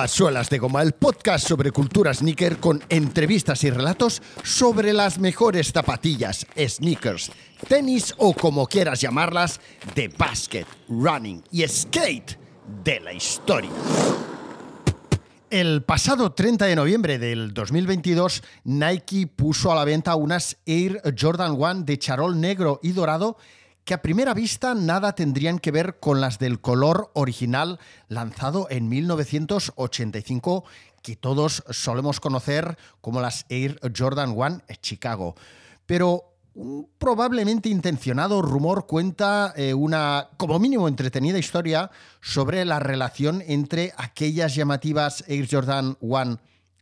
A 0.00 0.08
Suelas 0.08 0.48
de 0.48 0.56
Goma, 0.56 0.80
el 0.80 0.92
podcast 0.92 1.46
sobre 1.46 1.72
cultura 1.72 2.14
sneaker 2.14 2.56
con 2.56 2.82
entrevistas 2.88 3.64
y 3.64 3.70
relatos 3.70 4.22
sobre 4.42 4.94
las 4.94 5.18
mejores 5.18 5.72
zapatillas, 5.72 6.46
sneakers, 6.56 7.30
tenis 7.68 8.14
o 8.16 8.32
como 8.32 8.66
quieras 8.66 9.02
llamarlas, 9.02 9.60
de 9.94 10.08
basket, 10.08 10.64
running 10.88 11.44
y 11.52 11.68
skate 11.68 12.38
de 12.82 13.00
la 13.00 13.12
historia. 13.12 13.68
El 15.50 15.82
pasado 15.82 16.32
30 16.32 16.64
de 16.64 16.76
noviembre 16.76 17.18
del 17.18 17.52
2022, 17.52 18.42
Nike 18.64 19.26
puso 19.26 19.70
a 19.70 19.74
la 19.74 19.84
venta 19.84 20.14
unas 20.14 20.56
Air 20.64 21.02
Jordan 21.20 21.56
1 21.58 21.82
de 21.82 21.98
charol 21.98 22.40
negro 22.40 22.80
y 22.82 22.92
dorado 22.92 23.36
que 23.90 23.94
a 23.94 24.02
primera 24.02 24.34
vista 24.34 24.72
nada 24.76 25.16
tendrían 25.16 25.58
que 25.58 25.72
ver 25.72 25.98
con 25.98 26.20
las 26.20 26.38
del 26.38 26.60
color 26.60 27.10
original 27.12 27.80
lanzado 28.06 28.68
en 28.70 28.88
1985 28.88 30.62
que 31.02 31.16
todos 31.16 31.64
solemos 31.70 32.20
conocer 32.20 32.78
como 33.00 33.20
las 33.20 33.46
Air 33.48 33.80
Jordan 33.98 34.30
1 34.36 34.62
Chicago. 34.80 35.34
Pero 35.86 36.36
un 36.54 36.88
probablemente 36.98 37.68
intencionado 37.68 38.42
rumor 38.42 38.86
cuenta 38.86 39.52
eh, 39.56 39.74
una, 39.74 40.28
como 40.36 40.60
mínimo, 40.60 40.86
entretenida 40.86 41.40
historia 41.40 41.90
sobre 42.20 42.64
la 42.64 42.78
relación 42.78 43.42
entre 43.44 43.92
aquellas 43.96 44.54
llamativas 44.54 45.24
Air 45.26 45.48
Jordan 45.50 45.96
1 45.98 46.38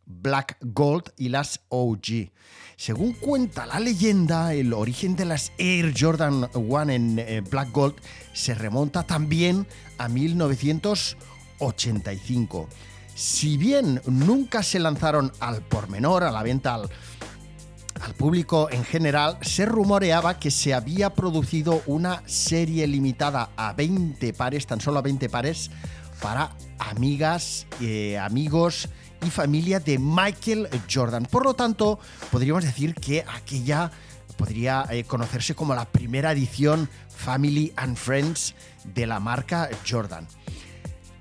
Black 0.08 0.56
Gold 0.60 1.12
y 1.16 1.28
las 1.28 1.60
OG. 1.68 2.32
Según 2.76 3.12
cuenta 3.12 3.66
la 3.66 3.78
leyenda, 3.80 4.54
el 4.54 4.72
origen 4.72 5.16
de 5.16 5.26
las 5.26 5.50
Air 5.58 5.92
Jordan 5.98 6.48
1 6.54 6.90
en 6.90 7.18
eh, 7.18 7.42
Black 7.48 7.72
Gold 7.72 7.96
se 8.32 8.54
remonta 8.54 9.02
también 9.02 9.66
a 9.98 10.06
1985. 10.08 12.68
Si 13.14 13.56
bien 13.56 14.00
nunca 14.06 14.62
se 14.62 14.78
lanzaron 14.78 15.32
al 15.40 15.62
por 15.62 15.88
menor, 15.88 16.22
a 16.22 16.30
la 16.30 16.44
venta 16.44 16.74
al, 16.74 16.88
público 18.16 18.68
en 18.70 18.84
general, 18.84 19.38
se 19.42 19.66
rumoreaba 19.66 20.38
que 20.38 20.52
se 20.52 20.72
había 20.72 21.10
producido 21.10 21.82
una 21.86 22.22
serie 22.26 22.86
limitada 22.86 23.50
a 23.56 23.72
20 23.72 24.32
pares, 24.34 24.68
tan 24.68 24.80
solo 24.80 25.00
a 25.00 25.02
20 25.02 25.28
pares, 25.28 25.72
para 26.22 26.52
amigas, 26.78 27.66
eh, 27.80 28.16
amigos 28.18 28.88
y 29.24 29.30
familia 29.30 29.80
de 29.80 29.98
Michael 29.98 30.68
Jordan. 30.90 31.26
Por 31.26 31.44
lo 31.44 31.54
tanto, 31.54 31.98
podríamos 32.30 32.64
decir 32.64 32.94
que 32.94 33.24
aquella 33.26 33.90
podría 34.36 34.86
eh, 34.90 35.04
conocerse 35.04 35.54
como 35.54 35.74
la 35.74 35.84
primera 35.84 36.32
edición 36.32 36.88
Family 37.14 37.72
and 37.76 37.96
Friends 37.96 38.54
de 38.84 39.06
la 39.06 39.20
marca 39.20 39.68
Jordan. 39.88 40.26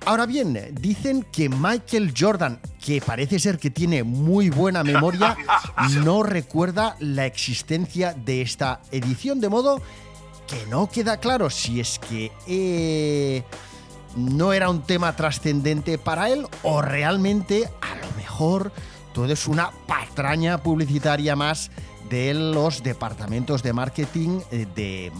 Ahora 0.05 0.25
bien, 0.25 0.73
dicen 0.79 1.25
que 1.33 1.49
Michael 1.49 2.13
Jordan, 2.17 2.61
que 2.79 3.01
parece 3.01 3.39
ser 3.39 3.57
que 3.57 3.71
tiene 3.71 4.03
muy 4.03 4.49
buena 4.49 4.81
memoria, 4.83 5.35
no 6.05 6.23
recuerda 6.23 6.95
la 6.99 7.25
existencia 7.25 8.13
de 8.13 8.41
esta 8.41 8.79
edición, 8.91 9.41
de 9.41 9.49
modo 9.49 9.81
que 10.47 10.65
no 10.67 10.89
queda 10.89 11.17
claro 11.17 11.49
si 11.49 11.81
es 11.81 11.99
que 11.99 12.31
eh, 12.47 13.43
no 14.17 14.51
era 14.51 14.69
un 14.69 14.81
tema 14.81 15.15
trascendente 15.15 15.97
para 15.97 16.29
él 16.29 16.47
o 16.63 16.81
realmente 16.81 17.69
a 17.81 17.95
lo 17.95 18.11
mejor 18.17 18.71
todo 19.13 19.31
es 19.31 19.47
una 19.47 19.71
patraña 19.87 20.57
publicitaria 20.57 21.35
más 21.35 21.71
de 22.09 22.33
los 22.33 22.83
departamentos 22.83 23.63
de 23.63 23.73
marketing 23.73 24.39
eh, 24.51 24.65
de, 24.75 25.11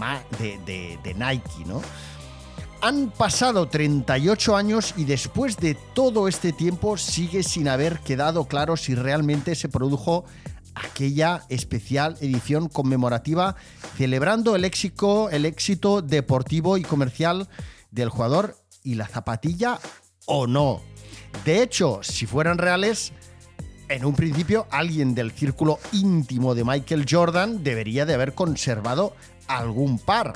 de, 1.03 1.13
Nike, 1.13 1.65
¿no? 1.65 1.81
Han 2.81 3.09
pasado 3.09 3.67
38 3.67 4.55
años 4.55 4.93
y 4.97 5.05
después 5.05 5.57
de 5.57 5.75
todo 5.93 6.27
este 6.27 6.53
tiempo 6.53 6.95
sigue 6.97 7.43
sin 7.43 7.67
haber 7.67 7.99
quedado 7.99 8.45
claro 8.45 8.77
si 8.77 8.93
realmente 8.93 9.55
se 9.55 9.67
produjo 9.67 10.25
aquella 10.75 11.43
especial 11.49 12.17
edición 12.21 12.69
conmemorativa 12.69 13.55
celebrando 13.97 14.55
el 14.55 14.63
éxito, 14.63 15.29
el 15.31 15.45
éxito 15.45 16.03
deportivo 16.03 16.77
y 16.77 16.83
comercial 16.83 17.49
del 17.89 18.09
jugador 18.09 18.55
y 18.87 18.95
la 18.95 19.07
zapatilla 19.07 19.79
o 20.25 20.47
no. 20.47 20.81
De 21.43 21.61
hecho, 21.61 21.99
si 22.03 22.25
fueran 22.25 22.57
reales, 22.57 23.11
en 23.89 24.05
un 24.05 24.15
principio 24.15 24.65
alguien 24.71 25.13
del 25.13 25.31
círculo 25.31 25.79
íntimo 25.91 26.55
de 26.55 26.63
Michael 26.63 27.05
Jordan 27.09 27.63
debería 27.63 28.05
de 28.05 28.13
haber 28.13 28.33
conservado 28.33 29.13
algún 29.47 29.99
par. 29.99 30.33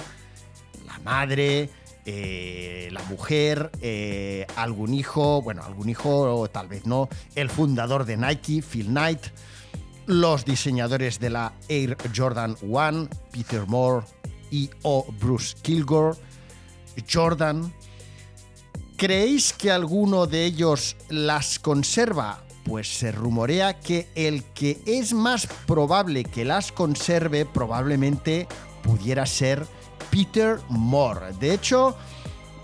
La 0.85 0.99
madre, 0.99 1.69
eh, 2.05 2.89
la 2.91 3.01
mujer, 3.03 3.71
eh, 3.81 4.45
algún 4.57 4.93
hijo, 4.93 5.41
bueno, 5.41 5.63
algún 5.63 5.87
hijo 5.87 6.35
o 6.35 6.49
tal 6.49 6.67
vez 6.67 6.85
no, 6.85 7.07
el 7.35 7.49
fundador 7.49 8.03
de 8.03 8.17
Nike, 8.17 8.61
Phil 8.61 8.87
Knight, 8.87 9.27
los 10.07 10.43
diseñadores 10.43 11.19
de 11.21 11.29
la 11.29 11.53
Air 11.69 11.95
Jordan 12.13 12.57
1, 12.61 13.07
Peter 13.31 13.65
Moore 13.65 14.05
y 14.49 14.69
o 14.81 15.05
Bruce 15.21 15.55
Kilgore, 15.61 16.17
Jordan. 17.09 17.73
¿Creéis 19.01 19.51
que 19.51 19.71
alguno 19.71 20.27
de 20.27 20.45
ellos 20.45 20.95
las 21.09 21.57
conserva? 21.57 22.43
Pues 22.63 22.99
se 22.99 23.11
rumorea 23.11 23.79
que 23.79 24.07
el 24.13 24.43
que 24.43 24.79
es 24.85 25.11
más 25.13 25.47
probable 25.65 26.23
que 26.23 26.45
las 26.45 26.71
conserve 26.71 27.47
probablemente 27.47 28.47
pudiera 28.83 29.25
ser 29.25 29.65
Peter 30.11 30.59
Moore. 30.69 31.33
De 31.39 31.51
hecho, 31.51 31.97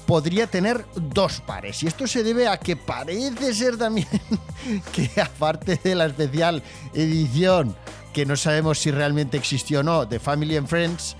podría 0.06 0.46
tener 0.46 0.86
dos 0.94 1.42
pares. 1.42 1.81
Y 1.81 1.88
esto 1.88 2.06
se 2.06 2.22
debe 2.22 2.47
a 2.47 2.58
que 2.58 2.76
parece 2.76 3.56
ser 3.56 3.76
también 3.76 4.08
que 4.94 5.09
aparte 5.20 5.80
de 5.84 5.96
la 5.96 6.06
especial 6.06 6.62
edición, 6.94 7.76
que 8.14 8.28
no 8.28 8.38
sabemos 8.38 8.78
si 8.78 8.92
realmente 8.92 9.38
existió 9.38 9.80
o 9.80 9.84
no, 9.84 10.06
de 10.06 10.20
Family 10.20 10.56
and 10.56 10.68
Friends, 10.68 11.16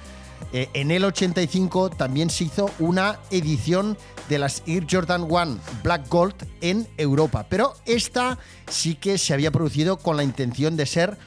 eh, 0.54 0.70
en 0.74 0.92
el 0.92 1.04
85 1.04 1.90
también 1.90 2.30
se 2.30 2.46
hizo 2.46 2.70
una 2.80 3.20
edición 3.32 3.98
de 4.30 4.40
las 4.40 4.64
Air 4.66 4.86
Jordan 4.90 5.24
1 5.30 5.60
Black 5.84 6.08
Gold 6.10 6.36
en 6.62 6.88
Europa. 6.98 7.46
Pero 7.50 7.74
esta 7.86 8.38
sí 8.70 8.96
que 8.96 9.18
se 9.18 9.34
había 9.34 9.52
producido 9.52 9.98
con 9.98 10.18
la 10.18 10.24
intención 10.24 10.78
de 10.78 10.86
ser 10.86 11.18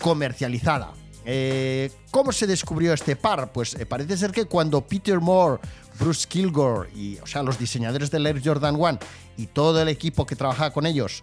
comercializada. 0.00 0.92
Eh, 1.24 1.92
¿Cómo 2.10 2.32
se 2.32 2.46
descubrió 2.46 2.94
este 2.94 3.16
par? 3.16 3.52
Pues 3.52 3.74
eh, 3.74 3.86
parece 3.86 4.16
ser 4.16 4.32
que 4.32 4.46
cuando 4.46 4.80
Peter 4.80 5.20
Moore, 5.20 5.60
Bruce 5.98 6.26
Kilgore, 6.26 6.90
y, 6.94 7.18
o 7.18 7.26
sea, 7.26 7.42
los 7.42 7.58
diseñadores 7.58 8.10
del 8.10 8.26
Air 8.26 8.40
Jordan 8.42 8.76
1 8.76 8.98
y 9.36 9.46
todo 9.46 9.82
el 9.82 9.88
equipo 9.88 10.24
que 10.24 10.36
trabajaba 10.36 10.72
con 10.72 10.86
ellos 10.86 11.22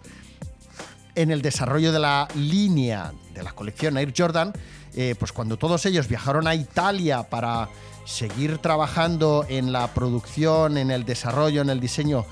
en 1.16 1.32
el 1.32 1.42
desarrollo 1.42 1.90
de 1.90 1.98
la 1.98 2.28
línea 2.36 3.12
de 3.34 3.42
la 3.42 3.50
colección 3.52 3.98
Air 3.98 4.14
Jordan, 4.16 4.52
eh, 4.94 5.14
pues 5.18 5.32
cuando 5.32 5.56
todos 5.56 5.84
ellos 5.86 6.08
viajaron 6.08 6.46
a 6.46 6.54
Italia 6.54 7.24
para 7.24 7.68
seguir 8.04 8.58
trabajando 8.58 9.44
en 9.48 9.72
la 9.72 9.92
producción, 9.94 10.78
en 10.78 10.90
el 10.90 11.04
desarrollo, 11.04 11.60
en 11.60 11.70
el 11.70 11.80
diseño 11.80 12.24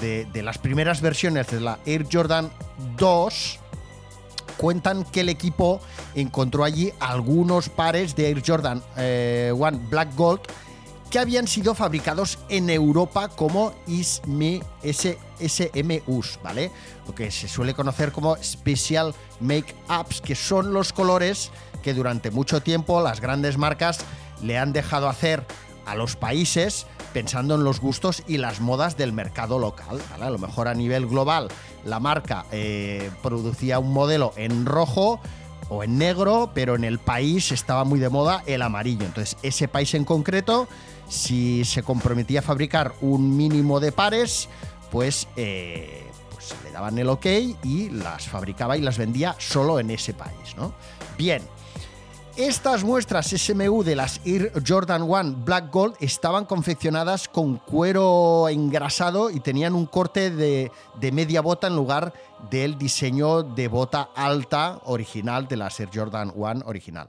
de, 0.00 0.42
las 0.42 0.58
primeras 0.58 1.00
versiones 1.00 1.48
de 1.48 1.60
la 1.60 1.78
Air 1.86 2.06
Jordan 2.10 2.50
2, 2.96 3.58
cuentan 4.56 5.04
que 5.04 5.20
el 5.20 5.28
equipo 5.28 5.80
encontró 6.14 6.64
allí 6.64 6.92
algunos 7.00 7.68
pares 7.68 8.14
de 8.14 8.28
Air 8.28 8.42
Jordan 8.46 8.78
1 8.78 8.84
eh, 8.98 9.52
Black 9.90 10.14
Gold 10.14 10.42
que 11.10 11.18
habían 11.18 11.46
sido 11.46 11.74
fabricados 11.74 12.38
en 12.48 12.68
Europa 12.68 13.28
como 13.28 13.72
SMUs, 13.86 14.78
¿vale? 16.42 16.72
Lo 17.06 17.14
que 17.14 17.30
se 17.30 17.46
suele 17.48 17.74
conocer 17.74 18.10
como 18.12 18.36
Special 18.42 19.14
Make-ups, 19.40 20.20
que 20.20 20.34
son 20.34 20.72
los 20.72 20.92
colores 20.92 21.52
que 21.86 21.94
durante 21.94 22.32
mucho 22.32 22.62
tiempo 22.62 23.00
las 23.00 23.20
grandes 23.20 23.58
marcas 23.58 24.00
le 24.42 24.58
han 24.58 24.72
dejado 24.72 25.08
hacer 25.08 25.46
a 25.86 25.94
los 25.94 26.16
países 26.16 26.84
pensando 27.12 27.54
en 27.54 27.62
los 27.62 27.78
gustos 27.78 28.24
y 28.26 28.38
las 28.38 28.60
modas 28.60 28.96
del 28.96 29.12
mercado 29.12 29.60
local. 29.60 30.00
A 30.20 30.30
lo 30.30 30.36
mejor 30.36 30.66
a 30.66 30.74
nivel 30.74 31.06
global 31.06 31.46
la 31.84 32.00
marca 32.00 32.44
eh, 32.50 33.12
producía 33.22 33.78
un 33.78 33.92
modelo 33.92 34.32
en 34.34 34.66
rojo 34.66 35.20
o 35.68 35.84
en 35.84 35.96
negro, 35.96 36.50
pero 36.54 36.74
en 36.74 36.82
el 36.82 36.98
país 36.98 37.52
estaba 37.52 37.84
muy 37.84 38.00
de 38.00 38.08
moda 38.08 38.42
el 38.46 38.62
amarillo. 38.62 39.06
Entonces 39.06 39.36
ese 39.44 39.68
país 39.68 39.94
en 39.94 40.04
concreto, 40.04 40.66
si 41.08 41.64
se 41.64 41.84
comprometía 41.84 42.40
a 42.40 42.42
fabricar 42.42 42.94
un 43.00 43.36
mínimo 43.36 43.78
de 43.78 43.92
pares, 43.92 44.48
pues, 44.90 45.28
eh, 45.36 46.02
pues 46.32 46.52
le 46.64 46.72
daban 46.72 46.98
el 46.98 47.08
ok 47.10 47.26
y 47.62 47.90
las 47.90 48.26
fabricaba 48.26 48.76
y 48.76 48.80
las 48.80 48.98
vendía 48.98 49.36
solo 49.38 49.78
en 49.78 49.92
ese 49.92 50.14
país. 50.14 50.56
¿no? 50.56 50.74
Bien. 51.16 51.42
Estas 52.36 52.84
muestras 52.84 53.28
SMU 53.28 53.82
de 53.82 53.96
las 53.96 54.20
Air 54.26 54.52
Jordan 54.66 55.00
1 55.04 55.36
Black 55.42 55.72
Gold 55.72 55.96
estaban 56.00 56.44
confeccionadas 56.44 57.28
con 57.28 57.56
cuero 57.56 58.50
engrasado 58.50 59.30
y 59.30 59.40
tenían 59.40 59.74
un 59.74 59.86
corte 59.86 60.30
de, 60.30 60.70
media 61.12 61.40
bota 61.40 61.68
en 61.68 61.76
lugar 61.76 62.12
del 62.50 62.76
diseño 62.76 63.42
de 63.42 63.68
bota 63.68 64.10
alta 64.14 64.82
original 64.84 65.48
de 65.48 65.56
las 65.56 65.80
Air 65.80 65.88
Jordan 65.94 66.30
1 66.34 66.64
original. 66.66 67.08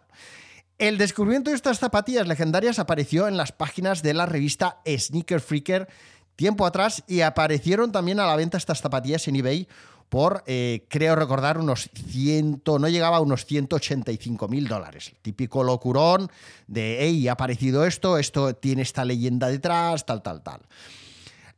El 0.77 0.97
descubrimiento 0.97 1.49
de 1.49 1.57
estas 1.57 1.79
zapatillas 1.79 2.25
legendarias 2.25 2.79
apareció 2.79 3.27
en 3.27 3.35
las 3.35 3.51
páginas 3.51 4.01
de 4.01 4.13
la 4.13 4.27
revista 4.27 4.79
Sneaker 4.87 5.41
Freaker 5.41 5.89
tiempo 6.37 6.65
atrás 6.65 7.03
y 7.05 7.19
aparecieron 7.19 7.91
también 7.91 8.21
a 8.21 8.27
la 8.27 8.35
venta 8.37 8.57
estas 8.57 8.79
zapatillas 8.79 9.27
en 9.27 9.35
eBay 9.35 9.67
por, 10.09 10.43
eh, 10.47 10.85
creo 10.89 11.15
recordar, 11.15 11.57
unos 11.57 11.89
100, 11.93 12.61
no 12.65 12.87
llegaba 12.87 13.17
a 13.17 13.21
unos 13.21 13.45
185 13.45 14.47
mil 14.47 14.67
dólares. 14.67 15.13
típico 15.21 15.63
locurón 15.63 16.29
de, 16.67 16.97
hey, 17.01 17.27
ha 17.27 17.33
aparecido 17.33 17.85
esto, 17.85 18.17
esto 18.17 18.55
tiene 18.55 18.83
esta 18.83 19.03
leyenda 19.03 19.47
detrás, 19.49 20.05
tal, 20.05 20.21
tal, 20.21 20.41
tal. 20.41 20.61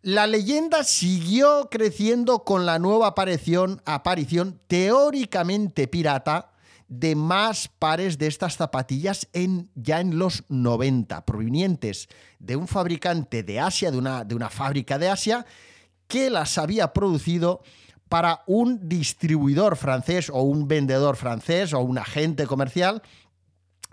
La 0.01 0.27
leyenda 0.27 0.83
siguió 0.83 1.67
creciendo 1.69 2.45
con 2.45 2.65
la 2.65 2.79
nueva 2.79 3.07
aparición, 3.07 3.81
aparición 3.85 4.59
teóricamente 4.67 5.87
pirata 5.87 6.51
de 6.87 7.15
más 7.15 7.67
pares 7.67 8.17
de 8.17 8.27
estas 8.27 8.55
zapatillas 8.55 9.27
en, 9.33 9.69
ya 9.75 9.99
en 9.99 10.17
los 10.17 10.43
90, 10.49 11.25
provenientes 11.25 12.07
de 12.39 12.55
un 12.55 12.67
fabricante 12.67 13.43
de 13.43 13.59
Asia, 13.59 13.91
de 13.91 13.97
una, 13.97 14.23
de 14.23 14.35
una 14.35 14.49
fábrica 14.49 14.97
de 14.97 15.09
Asia, 15.09 15.45
que 16.07 16.29
las 16.29 16.57
había 16.57 16.91
producido 16.93 17.61
para 18.09 18.43
un 18.47 18.89
distribuidor 18.89 19.77
francés 19.77 20.29
o 20.29 20.41
un 20.41 20.67
vendedor 20.67 21.15
francés 21.15 21.73
o 21.73 21.79
un 21.79 21.99
agente 21.99 22.47
comercial 22.47 23.01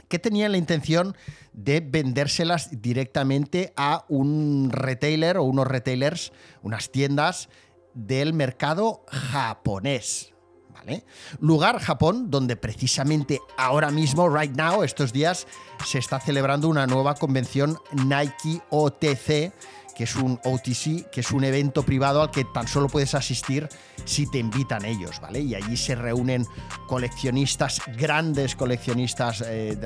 que 0.09 0.19
tenía 0.19 0.49
la 0.49 0.57
intención 0.57 1.17
de 1.53 1.81
vendérselas 1.81 2.83
directamente 2.83 3.73
a 3.77 4.05
un 4.09 4.71
retailer 4.73 5.37
o 5.37 5.45
unos 5.45 5.67
retailers, 5.67 6.33
unas 6.63 6.91
tiendas 6.91 7.49
del 7.95 8.33
mercado 8.33 9.05
japonés. 9.09 10.33
¿Vale? 10.71 11.05
Lugar 11.41 11.79
Japón, 11.81 12.31
donde 12.31 12.55
precisamente 12.57 13.41
ahora 13.57 13.91
mismo, 13.91 14.29
right 14.29 14.55
now, 14.55 14.83
estos 14.83 15.13
días, 15.13 15.47
se 15.85 15.99
está 15.99 16.21
celebrando 16.21 16.69
una 16.69 16.87
nueva 16.87 17.15
convención 17.15 17.79
Nike 17.93 18.61
OTC 18.69 19.53
que 19.97 20.05
es 20.05 20.15
un 20.15 20.39
OTC, 20.45 21.09
que 21.11 21.21
es 21.21 21.31
un 21.31 21.43
evento 21.43 21.83
privado 21.83 22.21
al 22.21 22.31
que 22.31 22.45
tan 22.45 22.69
solo 22.69 22.89
puedes 22.89 23.15
asistir 23.15 23.67
si 24.05 24.31
te 24.31 24.39
invitan 24.39 24.85
ellos, 24.85 25.21
¿vale? 25.21 25.41
Y 25.41 25.55
allí 25.55 25.77
se 25.77 25.95
reúnen 25.95 26.47
coleccionistas, 26.87 27.81
grandes 27.97 28.55
coleccionistas 28.57 29.43
eh, 29.47 29.79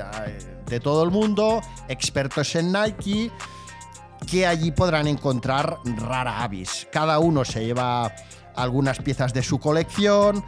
de, 0.65 0.79
todo 0.81 1.03
el 1.03 1.11
mundo, 1.11 1.61
expertos 1.87 2.55
en 2.55 2.73
Nike, 2.73 3.31
que 4.29 4.45
allí 4.45 4.71
podrán 4.71 5.07
encontrar 5.07 5.77
rara 5.85 6.43
avis. 6.43 6.87
Cada 6.91 7.19
uno 7.19 7.45
se 7.45 7.65
lleva 7.65 8.13
algunas 8.55 8.99
piezas 8.99 9.33
de 9.33 9.43
su 9.43 9.59
colección 9.59 10.43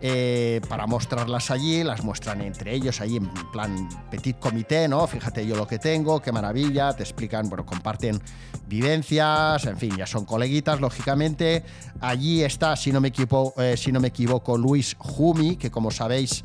eh, 0.00 0.60
para 0.68 0.86
mostrarlas 0.86 1.50
allí, 1.50 1.82
las 1.82 2.04
muestran 2.04 2.42
entre 2.42 2.74
ellos, 2.74 3.00
ahí 3.00 3.16
en 3.16 3.28
plan 3.50 3.88
petit 4.10 4.38
comité, 4.38 4.88
¿no? 4.88 5.06
Fíjate 5.06 5.46
yo 5.46 5.56
lo 5.56 5.66
que 5.66 5.78
tengo, 5.78 6.20
qué 6.20 6.32
maravilla, 6.32 6.92
te 6.92 7.02
explican, 7.02 7.48
bueno, 7.48 7.64
comparten 7.64 8.20
vivencias, 8.66 9.64
en 9.64 9.78
fin, 9.78 9.96
ya 9.96 10.06
son 10.06 10.26
coleguitas, 10.26 10.80
lógicamente. 10.80 11.64
Allí 12.00 12.42
está, 12.42 12.76
si 12.76 12.92
no 12.92 13.00
me 13.00 13.08
equivoco, 13.08 13.60
eh, 13.62 13.76
si 13.76 13.90
no 13.90 14.00
me 14.00 14.08
equivoco 14.08 14.58
Luis 14.58 14.96
Jumi, 14.98 15.56
que 15.56 15.70
como 15.70 15.90
sabéis 15.90 16.42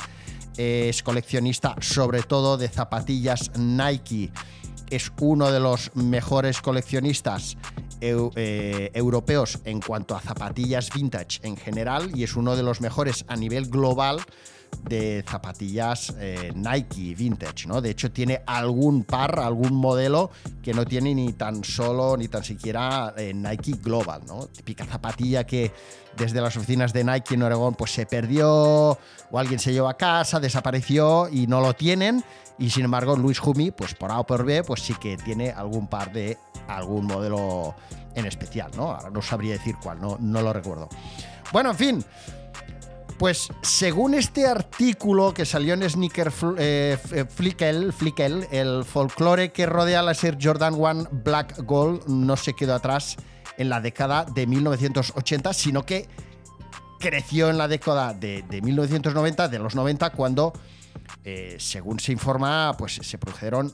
es 0.57 1.01
coleccionista 1.01 1.75
sobre 1.79 2.23
todo 2.23 2.57
de 2.57 2.67
zapatillas 2.67 3.51
Nike 3.57 4.31
es 4.91 5.11
uno 5.21 5.51
de 5.51 5.59
los 5.59 5.95
mejores 5.95 6.61
coleccionistas 6.61 7.57
eh, 8.01 8.91
europeos 8.93 9.59
en 9.65 9.79
cuanto 9.79 10.15
a 10.15 10.19
zapatillas 10.19 10.89
vintage 10.93 11.39
en 11.43 11.55
general 11.55 12.11
y 12.17 12.23
es 12.23 12.35
uno 12.35 12.55
de 12.55 12.63
los 12.63 12.81
mejores 12.81 13.25
a 13.27 13.35
nivel 13.35 13.69
global 13.69 14.19
de 14.83 15.23
zapatillas 15.27 16.13
eh, 16.19 16.51
Nike 16.55 17.15
vintage, 17.15 17.67
¿no? 17.67 17.81
De 17.81 17.91
hecho, 17.91 18.11
tiene 18.11 18.41
algún 18.45 19.03
par, 19.03 19.39
algún 19.39 19.73
modelo 19.73 20.31
que 20.61 20.73
no 20.73 20.85
tiene 20.85 21.13
ni 21.15 21.33
tan 21.33 21.63
solo, 21.63 22.17
ni 22.17 22.27
tan 22.27 22.43
siquiera 22.43 23.13
eh, 23.17 23.33
Nike 23.33 23.73
Global, 23.81 24.21
¿no? 24.27 24.47
Típica 24.47 24.85
zapatilla 24.85 25.45
que 25.45 25.71
desde 26.17 26.41
las 26.41 26.57
oficinas 26.57 26.93
de 26.93 27.03
Nike 27.03 27.35
en 27.35 27.43
Oregón 27.43 27.75
pues 27.75 27.91
se 27.91 28.05
perdió 28.05 28.49
o 28.51 29.39
alguien 29.39 29.59
se 29.59 29.71
llevó 29.71 29.87
a 29.87 29.97
casa, 29.97 30.39
desapareció 30.39 31.29
y 31.29 31.47
no 31.47 31.61
lo 31.61 31.73
tienen. 31.73 32.23
Y 32.57 32.69
sin 32.69 32.85
embargo, 32.85 33.15
Luis 33.15 33.39
Jumi, 33.39 33.71
pues 33.71 33.95
por 33.95 34.11
A 34.11 34.19
o 34.19 34.25
por 34.25 34.45
B, 34.45 34.63
pues 34.63 34.81
sí 34.81 34.93
que 34.93 35.17
tiene 35.17 35.51
algún 35.51 35.87
par 35.87 36.11
de 36.11 36.37
algún 36.67 37.07
modelo 37.07 37.75
en 38.13 38.25
especial, 38.25 38.71
¿no? 38.75 38.91
Ahora 38.91 39.09
no 39.09 39.21
sabría 39.21 39.53
decir 39.53 39.75
cuál, 39.81 39.99
no, 39.99 40.17
no 40.19 40.41
lo 40.41 40.53
recuerdo. 40.53 40.89
Bueno, 41.51 41.71
en 41.71 41.77
fin, 41.77 42.05
pues 43.21 43.49
según 43.61 44.15
este 44.15 44.47
artículo 44.47 45.31
que 45.31 45.45
salió 45.45 45.75
en 45.75 45.87
Sneaker 45.87 46.33
eh, 46.57 46.97
Flickel, 47.29 48.47
el 48.49 48.83
folclore 48.83 49.51
que 49.51 49.67
rodea 49.67 50.01
la 50.01 50.13
Air 50.13 50.39
Jordan 50.41 50.73
One 50.73 51.05
Black 51.11 51.61
Gold 51.63 52.07
no 52.07 52.35
se 52.35 52.55
quedó 52.55 52.73
atrás 52.73 53.17
en 53.59 53.69
la 53.69 53.79
década 53.79 54.25
de 54.25 54.47
1980, 54.47 55.53
sino 55.53 55.85
que 55.85 56.09
creció 56.99 57.51
en 57.51 57.59
la 57.59 57.67
década 57.67 58.15
de, 58.15 58.43
1990, 58.59 59.49
de 59.49 59.59
los 59.59 59.75
90, 59.75 60.09
cuando, 60.13 60.51
eh, 61.23 61.57
según 61.59 61.99
se 61.99 62.13
informa, 62.13 62.73
pues 62.75 63.01
se 63.03 63.19
produjeron 63.19 63.71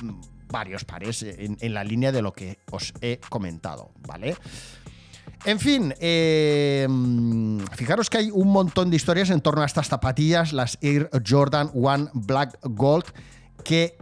mm, 0.00 0.20
varios 0.50 0.86
pares 0.86 1.22
en, 1.22 1.74
la 1.74 1.84
línea 1.84 2.12
de 2.12 2.22
lo 2.22 2.32
que 2.32 2.58
os 2.70 2.94
he 3.02 3.20
comentado, 3.28 3.90
¿vale? 4.08 4.38
En 5.46 5.58
fin, 5.58 5.94
eh, 6.00 6.86
fijaros 7.74 8.10
que 8.10 8.18
hay 8.18 8.30
un 8.30 8.48
montón 8.48 8.90
de 8.90 8.96
historias 8.96 9.30
en 9.30 9.40
torno 9.40 9.62
a 9.62 9.66
estas 9.66 9.88
zapatillas, 9.88 10.52
las 10.52 10.76
Air 10.82 11.08
Jordan 11.26 11.70
One 11.74 12.10
Black 12.12 12.58
Gold, 12.62 13.06
que 13.64 13.96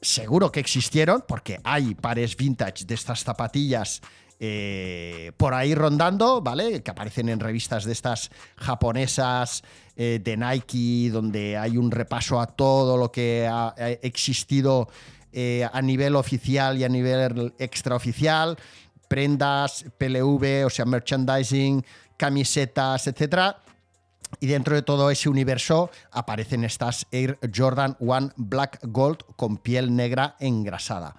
seguro 0.00 0.50
que 0.50 0.60
existieron, 0.60 1.22
porque 1.28 1.60
hay 1.64 1.94
pares 1.94 2.34
vintage 2.36 2.86
de 2.86 2.94
estas 2.94 3.24
zapatillas 3.24 4.00
eh, 4.40 5.32
por 5.36 5.52
ahí 5.52 5.74
rondando, 5.74 6.40
¿vale? 6.40 6.82
Que 6.82 6.90
aparecen 6.90 7.28
en 7.28 7.38
revistas 7.38 7.84
de 7.84 7.92
estas 7.92 8.30
japonesas 8.56 9.62
eh, 9.96 10.18
de 10.22 10.36
Nike, 10.38 11.10
donde 11.10 11.58
hay 11.58 11.76
un 11.76 11.90
repaso 11.90 12.40
a 12.40 12.46
todo 12.46 12.96
lo 12.96 13.12
que 13.12 13.46
ha, 13.50 13.74
existido 14.02 14.88
a 15.72 15.82
nivel 15.82 16.14
oficial 16.14 16.78
y 16.78 16.84
a 16.84 16.88
nivel 16.88 17.52
extraoficial 17.58 18.56
prendas, 19.04 19.84
PLV, 19.98 20.66
o 20.66 20.70
sea, 20.70 20.84
merchandising, 20.84 21.84
camisetas, 22.16 23.06
etc. 23.06 23.56
Y 24.40 24.46
dentro 24.46 24.74
de 24.74 24.82
todo 24.82 25.10
ese 25.10 25.28
universo 25.28 25.90
aparecen 26.10 26.64
estas 26.64 27.06
Air 27.10 27.38
Jordan 27.54 27.96
One 28.00 28.30
Black 28.36 28.80
Gold 28.82 29.18
con 29.36 29.58
piel 29.58 29.94
negra 29.94 30.36
engrasada. 30.40 31.16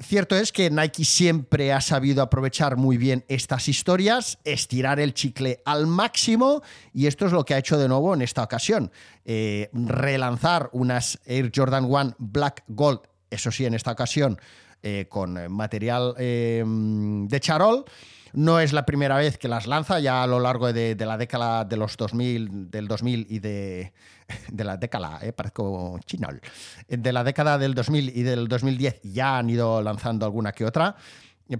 Cierto 0.00 0.34
es 0.34 0.50
que 0.50 0.70
Nike 0.70 1.04
siempre 1.04 1.72
ha 1.72 1.80
sabido 1.80 2.20
aprovechar 2.20 2.76
muy 2.76 2.96
bien 2.96 3.24
estas 3.28 3.68
historias, 3.68 4.38
estirar 4.42 4.98
el 4.98 5.14
chicle 5.14 5.62
al 5.64 5.86
máximo 5.86 6.62
y 6.92 7.06
esto 7.06 7.26
es 7.26 7.32
lo 7.32 7.44
que 7.44 7.54
ha 7.54 7.58
hecho 7.58 7.78
de 7.78 7.88
nuevo 7.88 8.12
en 8.12 8.22
esta 8.22 8.42
ocasión. 8.42 8.90
Eh, 9.24 9.70
relanzar 9.72 10.68
unas 10.72 11.20
Air 11.26 11.52
Jordan 11.54 11.86
One 11.88 12.14
Black 12.18 12.64
Gold, 12.66 13.02
eso 13.30 13.52
sí, 13.52 13.66
en 13.66 13.74
esta 13.74 13.92
ocasión 13.92 14.38
eh, 14.86 15.06
con 15.08 15.50
material 15.50 16.14
em, 16.18 17.26
de 17.26 17.40
charol. 17.40 17.86
No 18.34 18.60
es 18.60 18.74
la 18.74 18.84
primera 18.84 19.16
vez 19.16 19.38
que 19.38 19.48
las 19.48 19.66
lanza, 19.66 19.98
ya 19.98 20.22
a 20.22 20.26
lo 20.26 20.40
largo 20.40 20.70
de, 20.74 20.94
la 20.94 21.16
década 21.16 21.64
de 21.64 21.78
los 21.78 21.96
2000, 21.96 22.70
del 22.70 22.86
2000 22.86 23.26
y 23.30 23.38
de, 23.38 23.94
de 24.52 24.64
la 24.64 24.76
década, 24.76 25.20
eh, 25.22 25.32
parezco 25.32 25.98
chinol, 26.04 26.38
de 26.86 27.12
la 27.14 27.24
década 27.24 27.56
del 27.56 27.74
2000 27.74 28.12
y 28.14 28.22
del 28.24 28.46
2010 28.46 29.00
ya 29.04 29.38
han 29.38 29.48
ido 29.48 29.80
lanzando 29.80 30.26
alguna 30.26 30.52
que 30.52 30.66
otra. 30.66 30.94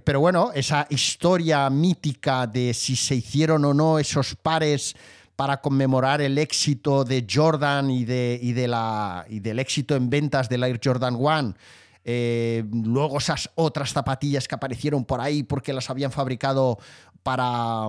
Pero 0.03 0.19
bueno, 0.19 0.51
esa 0.53 0.85
historia 0.91 1.67
mítica 1.71 2.45
de 2.45 2.75
si 2.75 2.95
se 2.95 3.15
hicieron 3.15 3.65
o 3.65 3.73
no 3.73 3.97
esos 3.97 4.35
pares 4.35 4.95
para 5.35 5.61
conmemorar 5.61 6.21
el 6.21 6.37
éxito 6.37 7.03
de 7.03 7.25
Jordan 7.27 7.89
y, 7.89 8.05
de, 8.05 8.39
y, 8.39 8.53
de 8.53 8.67
la, 8.67 9.25
y 9.27 9.39
del 9.39 9.57
éxito 9.57 9.95
en 9.95 10.11
ventas 10.11 10.47
del 10.47 10.63
Air 10.63 10.79
Jordan 10.83 11.17
One 11.19 11.55
eh, 12.07 12.63
luego 12.71 13.17
esas 13.17 13.49
otras 13.55 13.91
zapatillas 13.91 14.47
que 14.47 14.53
aparecieron 14.53 15.05
por 15.05 15.21
ahí 15.21 15.41
porque 15.41 15.73
las 15.73 15.89
habían 15.89 16.11
fabricado 16.11 16.77
para, 17.23 17.87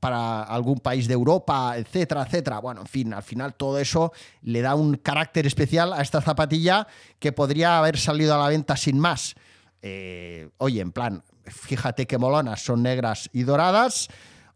para 0.00 0.42
algún 0.42 0.78
país 0.78 1.06
de 1.06 1.12
Europa, 1.12 1.74
etcétera, 1.76 2.22
etcétera. 2.22 2.60
Bueno, 2.60 2.80
en 2.80 2.86
fin, 2.86 3.12
al 3.12 3.22
final 3.22 3.54
todo 3.54 3.78
eso 3.78 4.12
le 4.40 4.62
da 4.62 4.74
un 4.74 4.94
carácter 4.94 5.46
especial 5.46 5.92
a 5.92 6.00
esta 6.00 6.22
zapatilla 6.22 6.86
que 7.18 7.32
podría 7.32 7.78
haber 7.78 7.98
salido 7.98 8.34
a 8.34 8.38
la 8.38 8.48
venta 8.48 8.74
sin 8.78 8.98
más. 8.98 9.34
Eh, 9.82 10.48
oye, 10.56 10.80
en 10.80 10.92
plan, 10.92 11.22
fíjate 11.44 12.06
qué 12.06 12.16
molonas, 12.16 12.64
son 12.64 12.82
negras 12.82 13.28
y 13.34 13.42
doradas, 13.42 14.08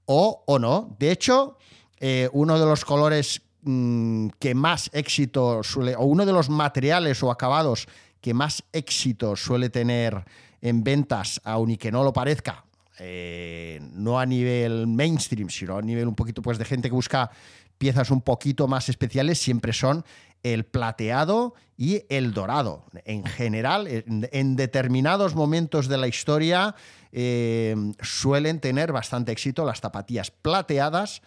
o, 0.06 0.42
o 0.46 0.58
no. 0.58 0.96
De 0.98 1.10
hecho, 1.10 1.58
eh, 2.00 2.30
uno 2.32 2.58
de 2.58 2.64
los 2.64 2.86
colores 2.86 3.42
mm, 3.60 4.28
que 4.38 4.54
más 4.54 4.88
éxito 4.94 5.62
suele, 5.62 5.94
o 5.94 6.04
uno 6.04 6.24
de 6.24 6.32
los 6.32 6.48
materiales 6.48 7.22
o 7.22 7.30
acabados 7.30 7.86
que 8.22 8.32
más 8.32 8.64
éxito 8.72 9.36
suele 9.36 9.68
tener 9.68 10.24
en 10.62 10.82
ventas, 10.82 11.40
aun 11.44 11.72
y 11.72 11.76
que 11.76 11.92
no 11.92 12.04
lo 12.04 12.12
parezca, 12.14 12.64
eh, 12.98 13.80
no 13.92 14.18
a 14.18 14.24
nivel 14.24 14.86
mainstream, 14.86 15.50
sino 15.50 15.76
a 15.76 15.82
nivel 15.82 16.06
un 16.06 16.14
poquito 16.14 16.40
pues, 16.40 16.56
de 16.56 16.64
gente 16.64 16.88
que 16.88 16.94
busca 16.94 17.30
piezas 17.76 18.12
un 18.12 18.22
poquito 18.22 18.68
más 18.68 18.88
especiales, 18.88 19.40
siempre 19.40 19.72
son 19.72 20.04
el 20.44 20.64
plateado 20.64 21.54
y 21.76 22.04
el 22.08 22.32
dorado. 22.32 22.84
En 23.04 23.24
general, 23.24 23.88
en, 23.88 24.56
determinados 24.56 25.34
momentos 25.34 25.88
de 25.88 25.98
la 25.98 26.06
historia 26.06 26.76
eh, 27.10 27.74
suelen 28.00 28.60
tener 28.60 28.92
bastante 28.92 29.32
éxito 29.32 29.64
las 29.64 29.80
zapatillas 29.80 30.30
plateadas 30.30 31.22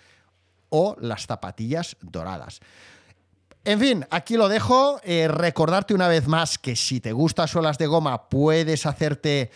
o 0.70 0.96
las 1.00 1.26
zapatillas 1.26 1.98
doradas. 2.02 2.62
En 3.66 3.80
fin, 3.80 4.06
aquí 4.12 4.38
lo 4.38 4.48
dejo. 4.48 5.02
Eh, 5.04 5.28
recordarte 5.28 5.96
una 5.96 6.08
vez 6.08 6.28
más 6.28 6.60
que 6.60 6.76
si 6.76 7.02
te 7.02 7.14
gustan 7.14 7.48
suelas 7.48 7.80
de 7.80 7.88
goma, 7.88 8.30
puedes 8.30 8.86
hacerte 8.86 9.50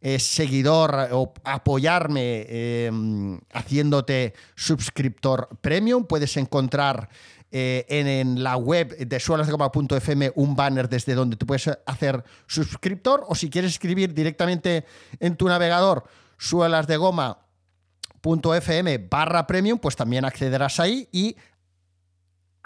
eh, 0.00 0.20
seguidor 0.20 1.08
o 1.10 1.34
apoyarme 1.42 2.46
em, 2.48 3.40
haciéndote 3.52 4.34
suscriptor 4.54 5.48
premium. 5.60 6.04
Puedes 6.04 6.36
encontrar 6.36 7.08
eh, 7.50 7.84
en, 7.88 8.40
la 8.40 8.56
web 8.56 8.96
de 8.96 9.18
suelasdegoma.fm 9.18 10.30
un 10.36 10.54
banner 10.54 10.88
desde 10.88 11.14
donde 11.14 11.36
te 11.36 11.44
puedes 11.44 11.68
hacer 11.86 12.22
suscriptor 12.46 13.24
o 13.26 13.34
si 13.34 13.50
quieres 13.50 13.72
escribir 13.72 14.14
directamente 14.14 14.84
en 15.18 15.34
tu 15.34 15.48
navegador 15.48 16.04
suelasdegoma.fm 16.38 18.98
barra 19.10 19.44
premium, 19.44 19.80
pues 19.80 19.96
también 19.96 20.24
accederás 20.24 20.78
ahí 20.78 21.08
y 21.10 21.34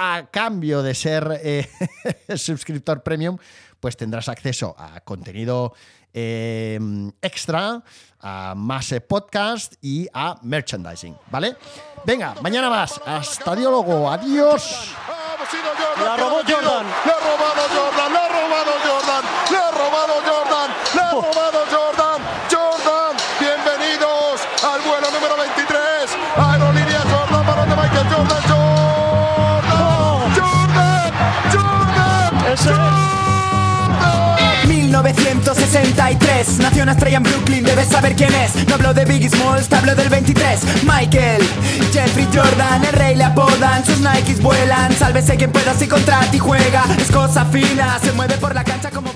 a 0.03 0.31
cambio 0.31 0.83
de 0.83 0.95
ser 0.95 1.41
eh, 1.45 1.69
suscriptor 2.37 3.03
premium, 3.03 3.37
pues 3.79 3.97
tendrás 3.97 4.29
acceso 4.29 4.75
a 4.79 5.01
contenido 5.01 5.75
Em, 6.13 7.13
extra, 7.23 7.83
a 8.19 8.55
más 8.57 8.91
eh, 8.91 9.01
podcast 9.01 9.75
y 9.81 10.09
a 10.13 10.39
merchandising, 10.43 11.17
¿vale? 11.31 11.57
Venga, 12.05 12.35
mañana 12.43 12.69
más. 12.69 13.01
Hasta 13.07 13.55
diólogo. 13.55 14.11
Adiós. 14.11 14.93
La 16.03 16.17
robó 16.17 16.41
Jordan. 16.47 16.87
Le 17.05 17.13
ha 17.13 17.21
robado 17.21 17.80
estrella 37.11 37.17
en 37.17 37.23
Brooklyn, 37.23 37.65
debes 37.65 37.89
saber 37.89 38.15
quién 38.15 38.33
es. 38.35 38.67
No 38.69 38.75
hablo 38.75 38.95
de 38.95 39.05
Biggie 39.05 39.29
Smalls, 39.29 39.73
hablo 39.73 39.95
del 39.95 40.09
23 40.09 40.61
Michael, 40.85 41.43
Jeffrey 41.93 42.27
Jordan, 42.33 42.85
el 42.85 42.93
rey 42.93 43.17
le 43.17 43.25
apodan. 43.25 43.85
Sus 43.85 44.01
Nikes 44.01 44.41
vuelan, 44.41 44.93
sálvese 44.97 45.37
quien 45.37 45.51
pueda 45.51 45.75
si 45.75 45.87
contra 45.87 46.21
ti 46.31 46.39
juega. 46.39 46.85
Es 46.99 47.11
cosa 47.11 47.45
fina, 47.47 47.99
se 48.03 48.13
mueve 48.13 48.37
por 48.37 48.55
la 48.55 48.65
cancha 48.65 48.91
como... 48.91 49.11